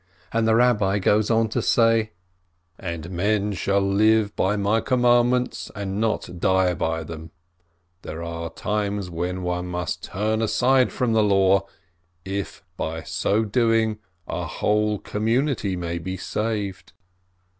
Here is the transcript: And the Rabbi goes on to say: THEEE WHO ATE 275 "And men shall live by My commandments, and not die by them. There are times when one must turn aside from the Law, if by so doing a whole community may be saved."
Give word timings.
And 0.33 0.47
the 0.47 0.55
Rabbi 0.55 0.97
goes 0.97 1.29
on 1.29 1.47
to 1.49 1.61
say: 1.61 2.01
THEEE 2.01 2.07
WHO 2.07 2.87
ATE 2.93 3.03
275 3.03 3.05
"And 3.05 3.15
men 3.15 3.53
shall 3.53 3.81
live 3.81 4.35
by 4.35 4.57
My 4.57 4.81
commandments, 4.81 5.69
and 5.75 6.01
not 6.01 6.39
die 6.39 6.73
by 6.73 7.03
them. 7.03 7.29
There 8.01 8.23
are 8.23 8.49
times 8.49 9.11
when 9.11 9.43
one 9.43 9.67
must 9.67 10.01
turn 10.01 10.41
aside 10.41 10.91
from 10.91 11.13
the 11.13 11.21
Law, 11.21 11.67
if 12.25 12.63
by 12.77 13.03
so 13.03 13.45
doing 13.45 13.99
a 14.27 14.45
whole 14.47 14.97
community 14.97 15.75
may 15.75 15.99
be 15.99 16.17
saved." 16.17 16.93